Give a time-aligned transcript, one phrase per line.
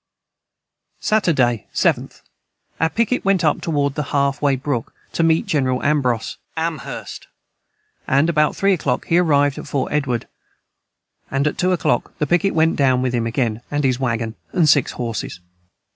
[0.99, 2.23] Saterday 7th.
[2.79, 6.37] Our Picket went up toward the Half way brook to meet jeneral Ambros
[8.07, 10.27] & about 3 a clock he arrived at Fort Edward
[11.29, 14.33] and at 2 a clock the picket went down with him again and his wagon
[14.53, 15.39] & 6 horses.